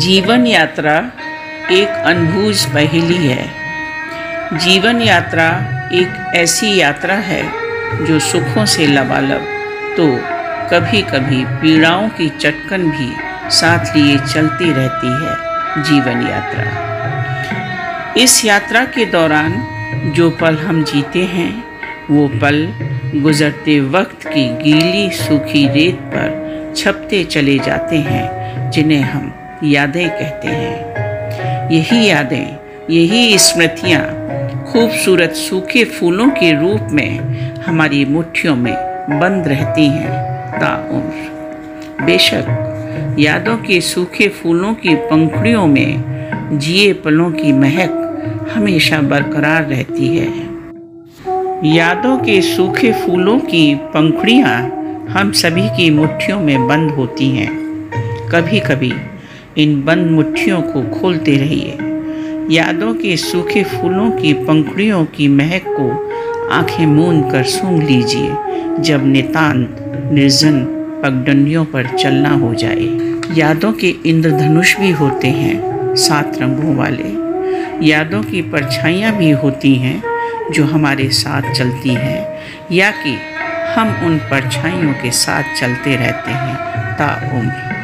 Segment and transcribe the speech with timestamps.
[0.00, 0.92] जीवन यात्रा
[1.70, 5.46] एक अनभूज पहेली है। जीवन यात्रा
[5.92, 7.42] एक ऐसी यात्रा है
[8.06, 9.46] जो सुखों से लबालब
[9.96, 10.06] तो
[10.70, 13.10] कभी कभी पीड़ाओं की चटकन भी
[13.50, 16.64] साथ लिए चलती रहती है जीवन यात्रा।
[18.16, 19.52] इस यात्रा के दौरान
[20.16, 21.52] जो पल हम जीते हैं,
[22.10, 22.66] वो पल
[23.16, 29.32] गुजरते वक्त की गीली सूखी रेत पर छपते चले जाते हैं, जिन्हें हम
[29.64, 32.56] यादें कहते हैं। यही यादें,
[32.90, 34.02] यही स्मृतियाँ
[34.64, 37.18] खूबसूरत सूखे फूलों के रूप में
[37.56, 38.74] हमारी मुट्ठियों में
[39.20, 40.10] बंद रहती हैं
[40.60, 49.64] ताउम्र बेशक यादों के सूखे फूलों की पंखुड़ियों में जिए पलों की महक हमेशा बरकरार
[49.64, 50.32] रहती है।
[51.76, 54.58] यादों के सूखे फूलों की पंखुड़ियाँ
[55.10, 57.50] हम सभी की मुट्ठियों में बंद होती हैं।
[58.28, 58.92] कभी कभी
[59.60, 61.78] इन बंद मुट्ठियों को खोलते रहिए।
[62.50, 65.90] यादों के सूखे फूलों की पंखुड़ियों की महक को
[66.52, 68.30] आँखें मूंद कर सूंघ लीजिए,
[68.82, 69.76] जब नितांत
[70.12, 70.64] निर्जन
[71.04, 72.88] पगडंडियों पर चलना हो जाए।
[73.36, 77.30] यादों के इंद्रधनुष भी होते हैं, सात रंगों वाले।
[77.86, 80.02] यादों की परछाइयाँ भी होती हैं,
[80.50, 82.38] जो हमारे साथ चलती हैं,
[82.72, 83.16] या कि
[83.70, 86.56] हम उन परछाइयों के साथ चलते रहते हैं
[86.94, 87.79] ताउम्र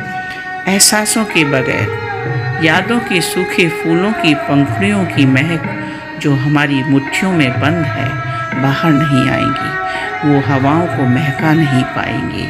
[0.69, 7.61] एहसासों के बगैर, यादों के सूखे फूलों की पंखुड़ियों की महक जो हमारी मुट्ठियों में
[7.61, 8.09] बंद है,
[8.62, 12.49] बाहर नहीं आएँगी। वो हवाओं को महका नहीं पाएँगी।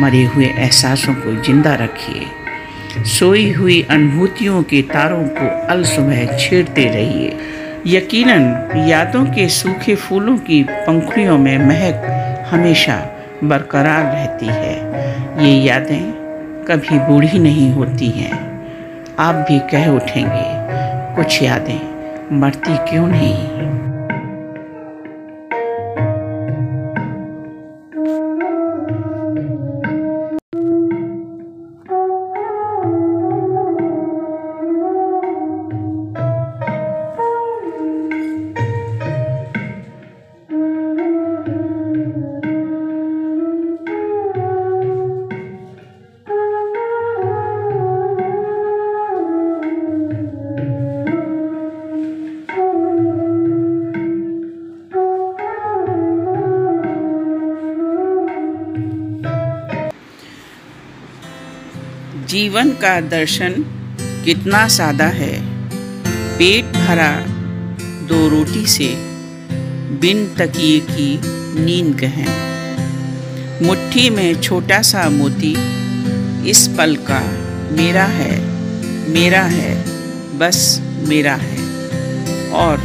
[0.00, 6.84] मरे हुए एहसासों को ज़िंदा रखिए। सोई हुई अनुभूतियों के तारों को अल सुबह छेड़ते
[6.84, 7.36] रहिए।
[7.86, 12.96] यकीनन, यादों के सूखे फूलों की पंखुड़ियों में महक हमेशा
[13.44, 14.74] बरकरार रहती है।
[15.44, 16.21] ये यादें
[16.68, 18.36] कभी बूढ़ी नहीं होती हैं।
[19.18, 20.44] आप भी कह उठेंगे
[21.16, 23.91] कुछ यादें मरती क्यों नहीं?
[62.32, 63.54] जीवन का दर्शन
[64.24, 65.32] कितना सादा है।
[66.38, 67.10] पेट भरा
[68.08, 68.86] दो रोटी से
[70.00, 71.20] बिन तकिए की
[71.64, 75.54] नींद गहन। मुट्ठी में छोटा सा मोती,
[76.50, 77.20] इस पल का
[77.72, 78.40] मेरा है
[79.12, 79.74] मेरा है,
[80.38, 81.58] बस मेरा है।
[82.48, 82.80] और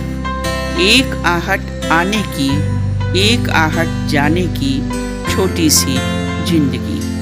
[0.81, 2.49] एक आहट आने की,
[3.19, 4.79] एक आहट जाने की
[5.31, 5.97] छोटी सी
[6.51, 7.16] ज़िंदगी।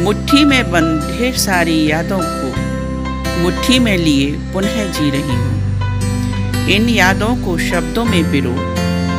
[0.00, 6.88] मुट्ठी में बंद ढेर सारी यादों को मुट्ठी में लिए पुनः जी रही हूँ। इन
[6.88, 8.54] यादों को शब्दों में पिरो,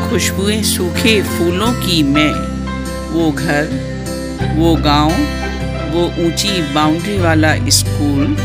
[0.10, 2.32] खुशबुएँ सूखे फूलों की मैं।
[3.10, 3.68] वो घर,
[4.58, 5.12] वो गाँव,
[5.94, 8.36] वो ऊँची बाउंड्री वाला स्कूल,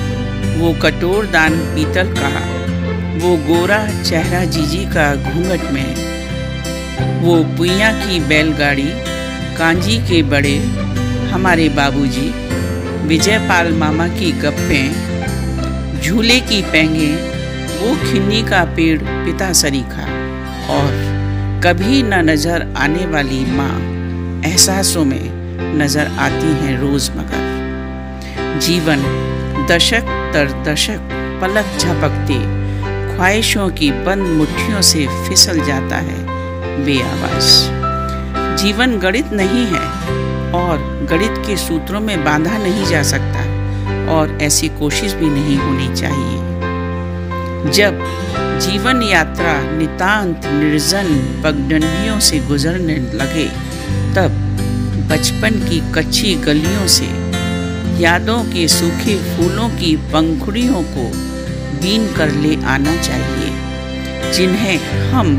[0.58, 2.28] वो कटोर दान पीतल का,
[3.18, 5.94] वो गोरा चेहरा जीजी का घूंघट में,
[7.22, 8.88] वो पुइया की बैलगाड़ी,
[9.58, 10.58] कांजी के बड़े
[11.30, 12.28] हमारे बाबूजी,
[13.08, 17.10] विजयपाल मामा की गप्पें, झूले की पेंगे,
[17.76, 20.06] वो खिन्नी का पेड़, पिता सरीखा।
[20.70, 20.90] और
[21.64, 23.72] कभी न नज़र आने वाली माँ
[24.46, 29.02] एहसासों में नज़र आती हैं रोज मगर। जीवन
[29.70, 31.08] दशक दर दशक
[31.42, 32.38] पलक झपकते,
[33.16, 36.18] ख्वाहिशों की बंद मुट्ठियों से फिसल जाता है
[36.84, 40.18] बेआवाज। जीवन गणित नहीं है
[40.54, 43.40] और गणित के सूत्रों में बांधा नहीं जा सकता
[44.12, 46.38] और ऐसी कोशिश भी नहीं होनी चाहिए।
[47.72, 47.98] जब
[48.60, 51.08] जीवन यात्रा नितांत निर्जन
[51.44, 53.46] पगडंडियों से गुजरने लगे,
[54.14, 54.38] तब
[55.10, 57.08] बचपन की कच्ची गलियों से
[58.02, 61.10] यादों के सूखे फूलों की पंखुड़ियों को
[61.80, 63.50] बीन कर ले आना चाहिए,
[64.32, 64.78] जिन्हें
[65.10, 65.36] हम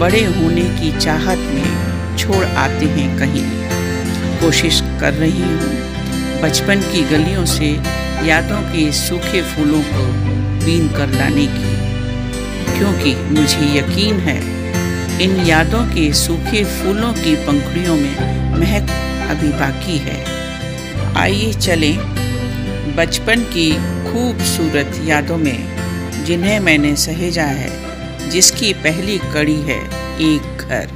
[0.00, 3.44] बड़े होने की चाहत में छोड़ आते हैं कहीं।
[4.40, 5.86] कोशिश कर रही हूँ।
[6.42, 7.68] बचपन की गलियों से
[8.24, 10.06] यादों के सूखे फूलों को
[10.66, 11.86] बीन कर लाने की।
[12.78, 14.56] क्योंकि मुझे यकीन है,
[15.22, 18.90] इन यादों के सूखे फूलों की पंखुड़ियों में महक
[19.30, 20.24] अभी बाकी है।
[21.16, 21.98] आइए चलें
[22.96, 23.72] बचपन की
[24.12, 25.76] खूबसूरत यादों में,
[26.24, 27.70] जिन्हें मैंने सहेजा है,
[28.30, 29.80] जिसकी पहली कड़ी है
[30.20, 30.95] एक घर।